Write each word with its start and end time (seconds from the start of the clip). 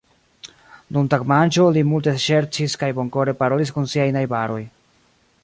Dum 0.95 1.09
tagmanĝo 1.13 1.67
li 1.75 1.83
multe 1.89 2.15
ŝercis 2.25 2.79
kaj 2.85 2.91
bonkore 3.01 3.37
parolis 3.43 3.75
kun 3.77 3.89
siaj 3.95 4.09
najbaroj. 4.19 4.61